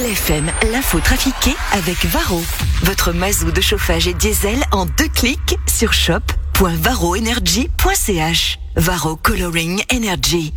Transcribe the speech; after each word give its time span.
LFM, 0.00 0.50
l'info 0.72 0.98
trafiquée 0.98 1.54
avec 1.72 2.06
Varro. 2.06 2.42
Votre 2.84 3.12
mazou 3.12 3.52
de 3.52 3.60
chauffage 3.60 4.08
et 4.08 4.14
diesel 4.14 4.58
en 4.72 4.86
deux 4.86 5.08
clics 5.08 5.58
sur 5.66 5.92
shop.varroenergy.ch. 5.92 8.58
Varro 8.76 9.16
Coloring 9.16 9.82
Energy. 9.92 10.54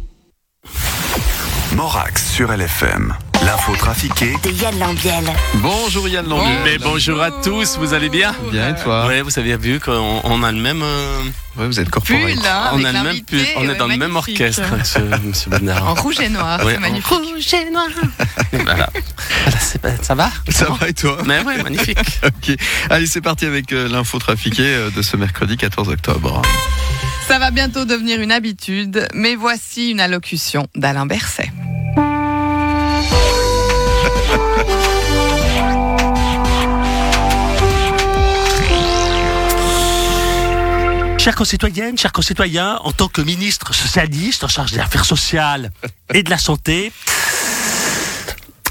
Morax 1.75 2.31
sur 2.31 2.53
LFM. 2.53 3.13
L'info 3.45 3.75
trafiquée 3.75 4.33
De 4.43 4.49
Yann 4.51 4.77
Lambiel. 4.79 5.23
Bonjour 5.55 6.07
Yann 6.07 6.27
Lambiel. 6.27 6.59
Mais 6.63 6.77
bonjour 6.77 7.21
à 7.21 7.31
tous, 7.31 7.77
vous 7.77 7.93
allez 7.93 8.09
bien? 8.09 8.33
Bien 8.51 8.75
et 8.75 8.81
toi? 8.81 9.07
Ouais, 9.07 9.21
vous 9.21 9.37
avez 9.37 9.57
vu 9.57 9.79
qu'on 9.79 10.21
on 10.23 10.43
a 10.43 10.51
le 10.51 10.59
même, 10.59 10.81
euh, 10.81 11.19
Ouais, 11.57 11.67
vous 11.67 11.79
êtes 11.79 11.89
corporate. 11.89 12.21
Pull, 12.21 12.31
hein, 12.45 12.69
on 12.71 12.75
avec 12.75 12.85
a 12.85 12.91
le 12.91 12.93
même, 12.93 13.05
l'invité, 13.05 13.37
pu- 13.37 13.47
on 13.57 13.63
est 13.63 13.67
ouais, 13.69 13.75
dans 13.75 13.87
le 13.87 13.97
même 13.97 14.11
magnifique. 14.11 14.39
orchestre, 14.41 14.63
monsieur, 14.77 15.09
monsieur 15.23 15.49
Bernard. 15.51 15.87
En 15.87 15.93
rouge 15.95 16.19
et 16.21 16.29
noir, 16.29 16.63
Ouais, 16.63 16.71
c'est 16.73 16.77
en 16.77 16.81
magnifique. 16.81 17.07
rouge 17.07 17.53
et 17.53 17.69
noir. 17.69 17.87
voilà. 18.53 18.89
Voilà, 19.43 19.59
c'est 19.59 19.81
pas- 19.81 19.97
ça 20.01 20.15
va? 20.15 20.31
Ça 20.49 20.65
va 20.79 20.87
et 20.89 20.93
toi? 20.93 21.17
Mais 21.25 21.41
ouais, 21.41 21.61
magnifique. 21.61 21.97
Ok. 22.25 22.55
Allez, 22.89 23.07
c'est 23.07 23.21
parti 23.21 23.45
avec 23.45 23.71
euh, 23.73 23.87
l'info 23.89 24.19
trafiquée 24.19 24.63
euh, 24.63 24.89
de 24.89 25.01
ce 25.01 25.17
mercredi 25.17 25.57
14 25.57 25.89
octobre. 25.89 26.41
Ça 27.27 27.39
va 27.39 27.51
bientôt 27.51 27.85
devenir 27.85 28.19
une 28.21 28.31
habitude, 28.31 29.07
mais 29.13 29.35
voici 29.35 29.91
une 29.91 29.99
allocution 29.99 30.67
d'Alain 30.75 31.05
Berset. 31.05 31.51
Chères 41.23 41.35
concitoyennes, 41.37 41.97
chers 41.97 42.11
concitoyens, 42.11 42.81
en 42.83 42.91
tant 42.91 43.07
que 43.07 43.21
ministre 43.21 43.73
socialiste 43.73 44.43
en 44.43 44.49
charge 44.49 44.73
des 44.73 44.79
affaires 44.79 45.05
sociales 45.05 45.71
et 46.13 46.21
de 46.21 46.29
la 46.29 46.37
santé, 46.37 46.91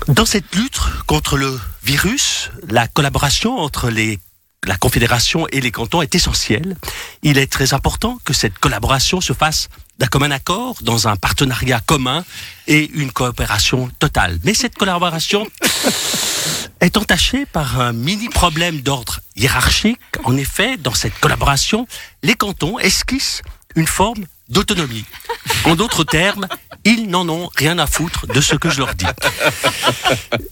dans 0.08 0.26
cette 0.26 0.54
lutte 0.54 0.78
contre 1.06 1.38
le 1.38 1.58
virus, 1.82 2.50
la 2.68 2.88
collaboration 2.88 3.56
entre 3.56 3.88
la 3.88 4.76
Confédération 4.76 5.46
et 5.50 5.62
les 5.62 5.70
cantons 5.70 6.02
est 6.02 6.14
essentielle. 6.14 6.76
Il 7.22 7.38
est 7.38 7.50
très 7.50 7.72
important 7.72 8.18
que 8.22 8.34
cette 8.34 8.58
collaboration 8.58 9.22
se 9.22 9.32
fasse 9.32 9.70
d'un 9.98 10.08
commun 10.08 10.30
accord, 10.30 10.76
dans 10.82 11.08
un 11.08 11.16
partenariat 11.16 11.80
commun 11.80 12.22
et 12.66 12.90
une 12.92 13.12
coopération 13.12 13.90
totale. 13.98 14.38
Mais 14.44 14.52
cette 14.52 14.76
collaboration 14.76 15.46
est 16.82 16.96
entachée 16.96 17.46
par 17.46 17.80
un 17.80 17.92
mini 17.92 18.28
problème 18.28 18.80
d'ordre 18.80 19.20
hiérarchique. 19.36 20.00
En 20.24 20.36
effet, 20.36 20.76
dans 20.76 20.94
cette 20.94 21.16
collaboration, 21.20 21.86
les 22.24 22.34
cantons 22.34 22.78
esquissent 22.80 23.42
une 23.76 23.86
forme 23.86 24.24
d'autonomie. 24.48 25.04
En 25.64 25.76
d'autres 25.76 26.02
termes, 26.02 26.48
ils 26.84 27.08
n'en 27.08 27.28
ont 27.28 27.48
rien 27.54 27.78
à 27.78 27.86
foutre 27.86 28.26
de 28.26 28.40
ce 28.40 28.56
que 28.56 28.68
je 28.68 28.78
leur 28.78 28.96
dis. 28.96 29.06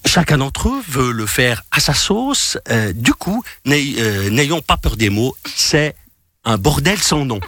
Chacun 0.06 0.38
d'entre 0.38 0.68
eux 0.68 0.82
veut 0.88 1.10
le 1.10 1.26
faire 1.26 1.64
à 1.72 1.80
sa 1.80 1.94
sauce. 1.94 2.56
Euh, 2.70 2.92
du 2.92 3.12
coup, 3.12 3.42
euh, 3.66 4.30
n'ayons 4.30 4.62
pas 4.62 4.76
peur 4.76 4.96
des 4.96 5.10
mots, 5.10 5.36
c'est 5.44 5.96
un 6.44 6.58
bordel 6.58 6.98
sans 6.98 7.24
nom. 7.24 7.40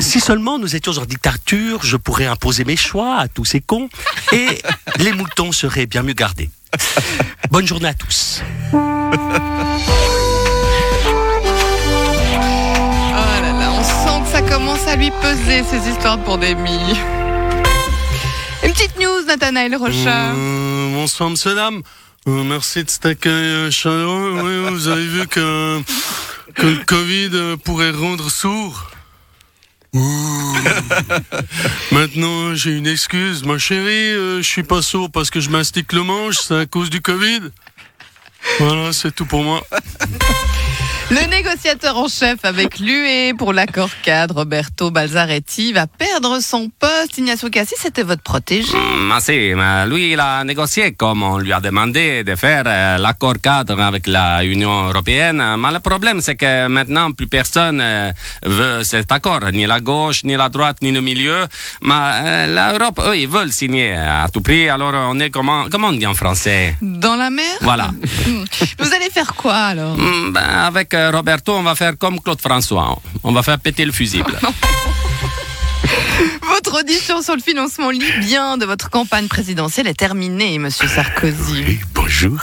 Si 0.00 0.18
seulement 0.18 0.58
nous 0.58 0.74
étions 0.74 0.98
en 0.98 1.06
dictature, 1.06 1.84
je 1.84 1.96
pourrais 1.96 2.26
imposer 2.26 2.64
mes 2.64 2.76
choix 2.76 3.18
à 3.18 3.28
tous 3.28 3.44
ces 3.44 3.60
cons 3.60 3.88
et 4.32 4.60
les 4.98 5.12
moutons 5.12 5.52
seraient 5.52 5.86
bien 5.86 6.02
mieux 6.02 6.12
gardés. 6.12 6.50
Bonne 7.54 7.68
journée 7.68 7.86
à 7.86 7.94
tous. 7.94 8.42
Oh 8.72 8.76
là 13.12 13.52
là, 13.52 13.70
on 13.78 13.84
sent 13.84 14.24
que 14.24 14.28
ça 14.32 14.42
commence 14.42 14.84
à 14.88 14.96
lui 14.96 15.12
peser 15.22 15.62
ces 15.62 15.88
histoires 15.88 16.18
pour 16.18 16.36
des 16.38 16.56
milles. 16.56 16.96
Une 18.64 18.72
petite 18.72 18.98
news, 18.98 19.24
Nathanaël 19.28 19.76
Rocha. 19.76 20.32
Euh, 20.32 20.92
bonsoir, 20.94 21.30
monsieur, 21.30 21.54
dame. 21.54 21.82
Euh, 22.26 22.42
merci 22.42 22.82
de 22.82 22.90
cet 22.90 23.06
accueil 23.06 23.32
euh, 23.32 23.70
chaleureux. 23.70 24.40
Oui, 24.42 24.70
vous 24.72 24.88
avez 24.88 25.06
vu 25.06 25.28
que, 25.28 25.80
que 26.56 26.66
le 26.66 26.84
Covid 26.84 27.56
pourrait 27.64 27.92
rendre 27.92 28.32
sourd. 28.32 28.90
Ouh. 29.94 30.54
Maintenant, 31.92 32.54
j'ai 32.54 32.72
une 32.72 32.86
excuse. 32.86 33.44
Ma 33.44 33.58
chérie, 33.58 34.12
euh, 34.12 34.38
je 34.38 34.48
suis 34.48 34.64
pas 34.64 34.82
sourd 34.82 35.10
parce 35.10 35.30
que 35.30 35.40
je 35.40 35.50
mastique 35.50 35.92
le 35.92 36.02
manche, 36.02 36.38
c'est 36.38 36.56
à 36.56 36.66
cause 36.66 36.90
du 36.90 37.00
Covid. 37.00 37.40
Voilà, 38.58 38.92
c'est 38.92 39.14
tout 39.14 39.24
pour 39.24 39.42
moi. 39.42 39.64
Le 41.10 41.28
négociateur 41.28 41.98
en 41.98 42.08
chef 42.08 42.38
avec 42.44 42.78
l'UE 42.78 43.34
pour 43.36 43.52
l'accord 43.52 43.90
cadre, 44.02 44.36
Roberto 44.36 44.90
Balzaretti, 44.90 45.74
va 45.74 45.86
perdre 45.86 46.40
son 46.40 46.70
poste. 46.70 47.18
Ignacio 47.18 47.50
Cassis, 47.50 47.76
c'était 47.78 48.02
votre 48.02 48.22
protégé. 48.22 48.72
Ah 49.12 49.20
si, 49.20 49.52
mais 49.54 49.86
lui, 49.86 50.12
il 50.12 50.20
a 50.20 50.42
négocié 50.44 50.92
comme 50.92 51.22
on 51.22 51.36
lui 51.36 51.52
a 51.52 51.60
demandé 51.60 52.24
de 52.24 52.34
faire 52.36 52.64
euh, 52.66 52.96
l'accord 52.96 53.34
cadre 53.42 53.80
avec 53.82 54.06
la 54.06 54.44
Union 54.44 54.88
européenne. 54.88 55.42
Mais 55.58 55.72
le 55.72 55.80
problème, 55.80 56.22
c'est 56.22 56.36
que 56.36 56.68
maintenant, 56.68 57.12
plus 57.12 57.26
personne 57.26 57.80
euh, 57.82 58.10
veut 58.42 58.82
cet 58.82 59.12
accord, 59.12 59.40
ni 59.52 59.66
la 59.66 59.80
gauche, 59.80 60.24
ni 60.24 60.36
la 60.36 60.48
droite, 60.48 60.78
ni 60.80 60.90
le 60.90 61.02
milieu. 61.02 61.44
Mais 61.82 61.92
euh, 61.92 62.72
l'Europe, 62.72 63.00
eux, 63.06 63.18
ils 63.18 63.28
veulent 63.28 63.52
signer 63.52 63.92
à 63.94 64.26
tout 64.32 64.40
prix. 64.40 64.70
Alors, 64.70 64.94
on 65.10 65.20
est 65.20 65.28
comment, 65.28 65.66
comment 65.70 65.88
on 65.88 65.92
dit 65.92 66.06
en 66.06 66.14
français? 66.14 66.76
Dans 66.80 67.16
la 67.16 67.28
mer? 67.28 67.44
Voilà. 67.60 67.90
Vous 68.78 68.94
allez 68.94 69.10
faire 69.12 69.34
quoi 69.34 69.54
alors? 69.54 69.96
Hmm, 69.98 70.32
ben, 70.32 70.40
avec 70.42 70.93
Roberto, 70.94 71.52
on 71.52 71.62
va 71.62 71.74
faire 71.74 71.98
comme 71.98 72.20
Claude 72.20 72.40
François. 72.40 72.98
On 73.22 73.32
va 73.32 73.42
faire 73.42 73.58
péter 73.58 73.84
le 73.84 73.92
fusible. 73.92 74.38
Votre 76.48 76.80
audition 76.80 77.20
sur 77.20 77.34
le 77.34 77.42
financement 77.42 77.90
libyen 77.90 78.56
de 78.56 78.64
votre 78.64 78.88
campagne 78.88 79.26
présidentielle 79.26 79.86
est 79.86 79.98
terminée, 79.98 80.58
monsieur 80.58 80.86
Sarkozy. 80.86 81.64
Oui, 81.66 81.80
bonjour. 81.94 82.38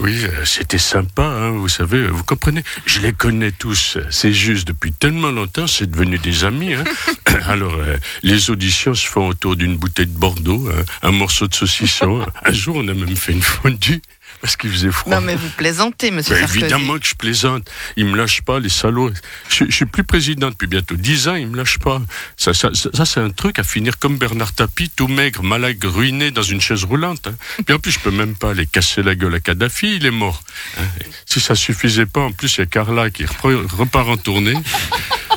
Oui, 0.00 0.24
euh, 0.24 0.44
c'était 0.44 0.78
sympa, 0.78 1.22
hein, 1.22 1.50
vous 1.50 1.68
savez, 1.68 2.06
vous 2.06 2.22
comprenez. 2.22 2.62
Je 2.86 3.00
les 3.00 3.12
connais 3.12 3.52
tous. 3.52 3.98
C'est 4.10 4.32
juste 4.32 4.68
depuis 4.68 4.92
tellement 4.92 5.30
longtemps, 5.30 5.66
c'est 5.66 5.90
devenu 5.90 6.18
des 6.18 6.44
amis. 6.44 6.74
Hein. 6.74 6.84
Alors, 7.48 7.74
euh, 7.74 7.96
les 8.22 8.50
auditions 8.50 8.94
se 8.94 9.06
font 9.06 9.28
autour 9.28 9.56
d'une 9.56 9.76
bouteille 9.76 10.06
de 10.06 10.18
Bordeaux, 10.18 10.68
hein, 10.70 10.82
un 11.02 11.12
morceau 11.12 11.46
de 11.48 11.54
saucisson. 11.54 12.24
Un 12.44 12.52
jour, 12.52 12.76
on 12.76 12.88
a 12.88 12.94
même 12.94 13.16
fait 13.16 13.32
une 13.32 13.42
fondue 13.42 14.02
parce 14.40 14.56
qu'il 14.56 14.70
faisait 14.70 14.90
froid. 14.90 15.14
Non 15.14 15.20
mais 15.20 15.34
vous 15.34 15.48
plaisantez, 15.50 16.10
monsieur 16.10 16.34
Ben, 16.34 16.44
évidemment 16.44 16.98
que 16.98 17.06
je 17.06 17.14
plaisante. 17.14 17.70
Ils 17.96 18.06
me 18.06 18.16
lâchent 18.16 18.42
pas, 18.42 18.58
les 18.58 18.68
salauds. 18.68 19.10
Je, 19.48 19.64
je 19.66 19.70
suis 19.70 19.86
plus 19.86 20.04
président 20.04 20.48
depuis 20.50 20.66
bientôt 20.66 20.94
10 20.96 21.28
ans, 21.28 21.34
ils 21.34 21.46
me 21.46 21.56
lâchent 21.56 21.78
pas. 21.78 22.00
Ça, 22.36 22.54
ça, 22.54 22.70
ça, 22.74 23.04
c'est 23.04 23.20
un 23.20 23.30
truc 23.30 23.58
à 23.58 23.64
finir 23.64 23.98
comme 23.98 24.16
Bernard 24.18 24.52
Tapie, 24.52 24.90
tout 24.90 25.08
maigre, 25.08 25.42
malade, 25.42 25.76
ruiné 25.84 26.30
dans 26.30 26.42
une 26.42 26.60
chaise 26.60 26.84
roulante. 26.84 27.26
hein. 27.26 27.34
Puis 27.66 27.74
en 27.74 27.78
plus, 27.78 27.92
je 27.92 27.98
peux 27.98 28.10
même 28.10 28.34
pas 28.34 28.50
aller 28.50 28.66
casser 28.66 29.02
la 29.02 29.14
gueule 29.14 29.34
à 29.34 29.40
Kadhafi, 29.40 29.96
il 29.96 30.06
est 30.06 30.10
mort. 30.10 30.42
hein. 30.78 30.82
Si 31.26 31.40
ça 31.40 31.54
suffisait 31.54 32.06
pas, 32.06 32.20
en 32.20 32.32
plus, 32.32 32.56
il 32.56 32.60
y 32.60 32.62
a 32.62 32.66
Carla 32.66 33.10
qui 33.10 33.24
repart 33.26 34.08
en 34.08 34.16
tournée. 34.16 34.54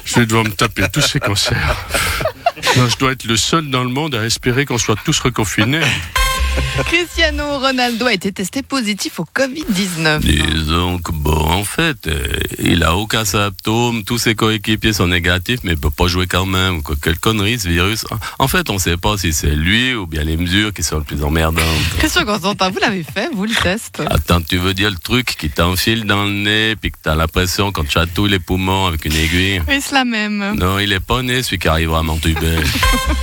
Je 0.05 0.15
vais 0.19 0.25
devoir 0.25 0.43
me 0.43 0.51
taper 0.51 0.83
tous 0.91 1.01
ces 1.01 1.19
concerts. 1.19 1.77
Non, 2.77 2.87
je 2.89 2.97
dois 2.97 3.11
être 3.13 3.25
le 3.25 3.37
seul 3.37 3.69
dans 3.69 3.83
le 3.83 3.89
monde 3.89 4.15
à 4.15 4.25
espérer 4.25 4.65
qu'on 4.65 4.77
soit 4.77 4.97
tous 5.05 5.19
reconfinés. 5.19 5.81
Cristiano 6.85 7.59
Ronaldo 7.59 8.07
a 8.07 8.13
été 8.13 8.31
testé 8.31 8.61
positif 8.61 9.19
au 9.19 9.25
Covid-19. 9.25 10.19
Disons 10.19 10.97
que 10.99 11.11
bon, 11.11 11.31
en 11.31 11.63
fait, 11.63 12.07
euh, 12.07 12.27
il 12.59 12.83
a 12.83 12.95
aucun 12.95 13.25
symptôme, 13.25 14.03
tous 14.03 14.17
ses 14.17 14.35
coéquipiers 14.35 14.93
sont 14.93 15.07
négatifs, 15.07 15.59
mais 15.63 15.73
il 15.73 15.77
peut 15.77 15.89
pas 15.89 16.07
jouer 16.07 16.27
quand 16.27 16.45
même. 16.45 16.81
Quelle 17.01 17.19
connerie 17.19 17.59
ce 17.59 17.67
virus. 17.67 18.05
En 18.39 18.47
fait, 18.47 18.69
on 18.69 18.79
sait 18.79 18.97
pas 18.97 19.17
si 19.17 19.33
c'est 19.33 19.55
lui 19.55 19.93
ou 19.93 20.05
bien 20.07 20.23
les 20.23 20.37
mesures 20.37 20.73
qui 20.73 20.83
sont 20.83 20.99
les 20.99 21.05
plus 21.05 21.23
emmerdantes. 21.23 21.63
Christian 21.97 22.25
Constantin, 22.25 22.69
vous 22.69 22.79
l'avez 22.79 23.03
fait, 23.03 23.29
vous 23.33 23.45
le 23.45 23.53
test 23.53 24.01
Attends, 24.09 24.41
tu 24.41 24.57
veux 24.57 24.73
dire 24.73 24.89
le 24.89 24.97
truc 24.97 25.35
qui 25.37 25.49
t'enfile 25.49 26.05
dans 26.05 26.23
le 26.25 26.31
nez, 26.31 26.75
puis 26.75 26.91
que 26.91 26.97
t'as 27.01 27.15
l'impression 27.15 27.71
qu'on 27.71 27.83
te 27.83 27.91
chatouille 27.91 28.31
les 28.31 28.39
poumons 28.39 28.87
avec 28.87 29.05
une 29.05 29.15
aiguille? 29.15 29.61
Oui, 29.67 29.79
c'est 29.81 29.93
la 29.93 30.05
même. 30.05 30.55
Non, 30.55 30.79
il 30.79 30.91
est 30.91 30.99
pas 30.99 31.21
né, 31.21 31.43
celui 31.43 31.59
qui 31.59 31.67
arrivera 31.67 31.99
à 31.99 32.03
m'entuber. 32.03 32.57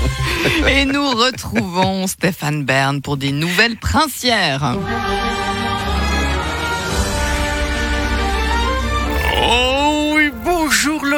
Et 0.68 0.84
nous 0.84 1.10
retrouvons 1.10 2.06
Stéphane 2.06 2.64
Bern 2.64 3.02
pour 3.02 3.16
des 3.20 3.32
nouvelles 3.32 3.76
princières. 3.76 4.78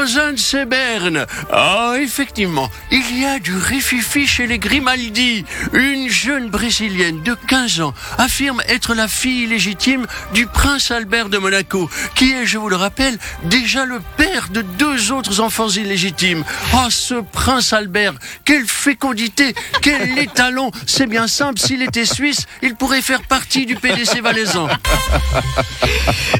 Bonjour 0.03 0.19
Lausanne, 0.19 0.37
c'est 0.37 0.67
Berne. 0.67 1.27
Ah, 1.53 1.95
effectivement, 2.01 2.69
il 2.91 3.21
y 3.21 3.25
a 3.25 3.39
du 3.39 3.57
rififi 3.57 4.27
chez 4.27 4.47
les 4.49 4.59
Grimaldi. 4.59 5.45
Une 5.73 6.09
jeune 6.09 6.51
brésilienne 6.51 7.23
de 7.23 7.35
15 7.35 7.81
ans 7.83 7.95
affirme 8.19 8.63
être 8.69 8.95
la 8.95 9.07
fille 9.07 9.47
légitime 9.47 10.07
du 10.35 10.47
prince 10.47 10.91
Albert 10.91 11.29
de 11.29 11.39
Monaco, 11.39 11.89
qui 12.17 12.33
est, 12.33 12.47
je 12.47 12.59
vous 12.59 12.69
le 12.69 12.77
rappelle, 12.77 13.17
déjà 13.45 13.85
le 13.85 14.01
père 14.17 14.49
de 14.51 14.63
deux 14.63 15.13
autres 15.13 15.41
enfants 15.41 15.69
illégitimes. 15.69 16.45
Ah, 16.73 16.89
ce 16.91 17.23
prince 17.33 17.73
Albert, 17.73 18.15
quelle 18.45 18.67
fécondité, 18.67 19.55
quel 19.83 20.19
étalon. 20.19 20.73
C'est 20.87 21.07
bien 21.07 21.29
simple, 21.29 21.61
s'il 21.61 21.83
était 21.83 22.07
suisse, 22.07 22.47
il 22.63 22.75
pourrait 22.75 23.03
faire 23.03 23.23
partie 23.23 23.67
du 23.67 23.77
PDC 23.77 24.21
valaisan. 24.21 24.69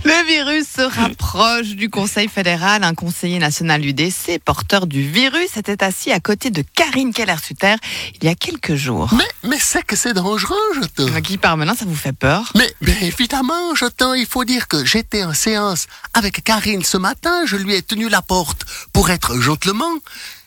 Le 0.05 0.27
virus 0.27 0.67
se 0.77 0.83
rapproche 0.83 1.77
du 1.77 1.91
Conseil 1.91 2.29
fédéral. 2.29 2.83
Un 2.83 2.95
conseiller 2.95 3.39
national 3.39 3.52
UDC, 3.61 4.41
porteur 4.45 4.87
du 4.87 5.09
virus, 5.09 5.57
était 5.57 5.83
assis 5.85 6.13
à 6.13 6.21
côté 6.21 6.51
de 6.51 6.63
Karine 6.75 7.13
Keller-Sutter 7.13 7.75
il 8.21 8.25
y 8.25 8.29
a 8.29 8.35
quelques 8.35 8.75
jours. 8.75 9.09
Mais, 9.15 9.49
mais 9.49 9.59
c'est 9.61 9.85
que 9.85 9.97
c'est 9.97 10.15
dangereux, 10.15 10.57
je 10.81 10.87
te. 10.87 11.19
Guy 11.21 11.39
Parmelin, 11.39 11.75
ça 11.75 11.85
vous 11.85 11.95
fait 11.95 12.13
peur? 12.13 12.53
Mais 12.55 12.73
bien 12.81 12.97
évidemment, 13.01 13.75
Jotin, 13.75 14.17
il 14.17 14.27
faut 14.27 14.45
dire 14.45 14.69
que 14.69 14.85
j'étais 14.85 15.25
en 15.25 15.35
séance 15.35 15.87
avec 16.15 16.43
Karine 16.45 16.83
ce 16.83 16.97
matin, 16.97 17.45
je 17.47 17.57
lui 17.57 17.75
ai 17.75 17.83
tenu 17.83 18.09
la 18.09 18.23
porte 18.23 18.65
pour 18.93 19.11
être 19.11 19.39
gentleman. 19.41 19.99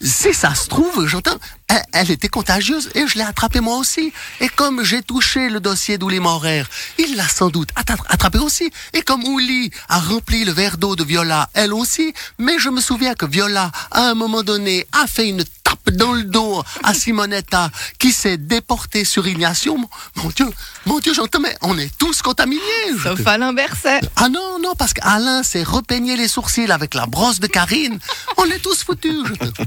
Si 0.01 0.33
ça 0.33 0.53
se 0.55 0.67
trouve, 0.67 1.07
Jotin, 1.07 1.37
elle, 1.67 1.83
elle 1.93 2.11
était 2.11 2.27
contagieuse 2.27 2.89
et 2.95 3.07
je 3.07 3.15
l'ai 3.17 3.23
attrapée 3.23 3.59
moi 3.59 3.77
aussi. 3.77 4.13
Et 4.39 4.49
comme 4.49 4.83
j'ai 4.83 5.01
touché 5.01 5.49
le 5.49 5.59
dossier 5.59 5.97
d'Ouli 5.97 6.19
Morer, 6.19 6.63
il 6.97 7.15
l'a 7.15 7.27
sans 7.27 7.49
doute 7.49 7.69
atta- 7.75 7.97
attrapé 8.07 8.37
aussi. 8.37 8.69
Et 8.93 9.01
comme 9.01 9.23
Ouli 9.23 9.71
a 9.89 9.99
rempli 9.99 10.45
le 10.45 10.51
verre 10.51 10.77
d'eau 10.77 10.95
de 10.95 11.03
Viola, 11.03 11.49
elle 11.53 11.73
aussi. 11.73 12.13
Mais 12.37 12.59
je 12.59 12.69
me 12.69 12.81
souviens 12.81 13.15
que 13.15 13.25
Viola, 13.25 13.71
à 13.91 14.09
un 14.09 14.13
moment 14.13 14.43
donné, 14.43 14.85
a 14.91 15.07
fait 15.07 15.27
une 15.27 15.43
tape 15.65 15.89
dans 15.95 16.13
le 16.13 16.23
dos 16.23 16.63
à 16.83 16.93
Simonetta 16.93 17.69
qui 17.99 18.11
s'est 18.11 18.37
déportée 18.37 19.03
sur 19.03 19.27
Ignacio. 19.27 19.77
Mon, 20.15 20.29
Dieu, 20.29 20.47
mon 20.85 20.99
Dieu, 20.99 21.13
j'entends, 21.13 21.39
mais 21.39 21.55
on 21.61 21.77
est 21.77 21.95
tous 21.97 22.21
contaminés. 22.21 22.61
Sauf 23.03 23.23
te- 23.23 23.27
Alain 23.29 23.51
Berset. 23.53 24.01
ah 24.15 24.29
non, 24.29 24.59
non, 24.61 24.73
parce 24.77 24.93
qu'Alain 24.93 25.43
s'est 25.43 25.63
repeigné 25.63 26.15
les 26.15 26.27
sourcils 26.27 26.71
avec 26.71 26.93
la 26.93 27.05
brosse 27.05 27.39
de 27.39 27.47
Karine. 27.47 27.99
On 28.37 28.45
est 28.45 28.59
tous 28.59 28.83
foutus. 28.83 29.17
je 29.27 29.33
te- 29.33 29.63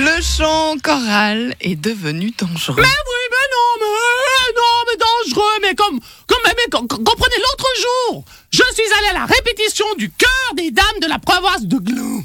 Le 0.00 0.20
chant 0.22 0.76
choral 0.82 1.54
est 1.60 1.76
devenu 1.76 2.32
dangereux. 2.36 2.82
oui, 2.82 3.24
mais 3.30 3.46
non, 3.54 3.70
mais 3.80 4.52
non, 4.56 4.84
mais 4.86 4.96
dangereux, 4.98 5.58
mais 5.62 5.74
comme, 5.74 6.00
comme, 6.26 6.38
mais, 6.44 6.54
mais 6.56 6.70
com- 6.70 6.88
com- 6.88 7.04
comprenez 7.04 7.36
l'autre 7.38 7.68
jour, 8.10 8.24
je 8.50 8.62
suis 8.74 8.92
allé 8.98 9.08
à 9.16 9.20
la 9.20 9.26
répétition 9.26 9.86
du 9.96 10.10
cœur 10.10 10.54
des 10.56 10.70
dames 10.70 10.98
de 11.00 11.06
la 11.06 11.18
province 11.18 11.62
de 11.62 11.78
Glun. 11.78 12.22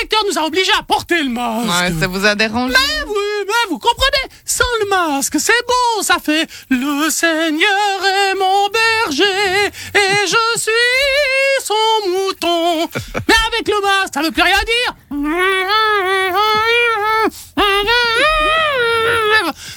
Le 0.00 0.06
directeur 0.06 0.24
nous 0.30 0.38
a 0.38 0.46
obligés 0.46 0.72
à 0.78 0.82
porter 0.82 1.22
le 1.22 1.30
masque. 1.30 1.68
Ouais, 1.68 2.00
ça 2.00 2.06
vous 2.06 2.24
a 2.24 2.34
dérangé? 2.34 2.74
Mais 2.74 3.04
oui, 3.06 3.44
mais 3.46 3.68
vous 3.68 3.78
comprenez, 3.78 4.32
sans 4.44 4.64
le 4.80 4.88
masque, 4.88 5.36
c'est 5.40 5.66
beau, 5.66 6.02
ça 6.02 6.18
fait 6.22 6.48
le 6.70 7.10
Seigneur 7.10 8.04
est 8.04 8.34
mon 8.34 8.68
berger 8.68 9.66
et 9.94 10.26
je 10.26 10.60
suis 10.60 11.64
son 11.64 12.10
mouton. 12.10 12.88
Mais 13.28 13.34
avec 13.48 13.66
le 13.68 13.80
masque, 13.82 14.14
ça 14.14 14.22
veut 14.22 14.30
plus 14.30 14.42
rien 14.42 14.60
dire. 14.64 14.94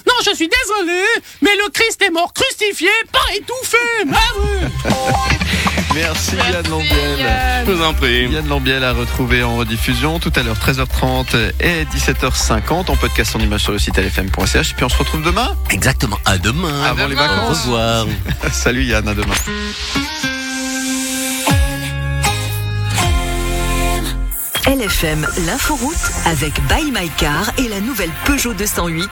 Non, 0.08 0.14
je 0.26 0.36
suis 0.36 0.48
désolé, 0.48 1.04
mais 1.42 1.56
le 1.56 1.70
Christ 1.70 2.02
est 2.02 2.10
mort 2.12 2.34
crucifié, 2.34 2.90
pas 3.12 3.36
étouffé. 3.36 3.78
Mais 4.06 4.18
oui. 4.38 4.92
Merci 6.02 6.36
Yann 6.36 6.68
Lambiel. 6.70 7.20
Yann. 7.20 7.66
Je 7.68 7.72
vous 7.72 7.84
en 7.84 7.94
prie. 7.94 8.28
Yann 8.30 8.48
Lambiel 8.48 8.84
à 8.84 8.92
retrouver 8.94 9.44
en 9.44 9.56
rediffusion 9.58 10.20
tout 10.20 10.32
à 10.36 10.42
l'heure 10.44 10.58
13h30 10.58 11.36
et 11.60 11.86
17h50 11.86 12.90
en 12.92 12.96
podcast 12.96 13.36
en 13.36 13.40
image 13.40 13.62
sur 13.62 13.72
le 13.72 13.80
site 13.80 13.98
lfm.ch 13.98 14.72
et 14.72 14.74
puis 14.74 14.84
on 14.84 14.90
se 14.90 14.98
retrouve 14.98 15.22
demain 15.24 15.56
Exactement. 15.70 16.18
À 16.26 16.38
demain. 16.38 16.84
avant 16.84 17.08
les 17.08 17.16
demain. 17.16 17.26
Au 17.26 17.38
vacances. 17.50 17.64
revoir. 17.66 18.08
Salut 18.52 18.84
Yann, 18.84 19.08
à 19.08 19.14
demain. 19.14 19.36
LFM, 24.68 25.28
l'inforoute 25.48 25.96
avec 26.28 26.54
Buy 26.68 26.92
My 26.92 27.10
Car 27.18 27.52
et 27.58 27.68
la 27.68 27.82
nouvelle 27.82 28.12
Peugeot 28.26 28.54
208 28.54 29.10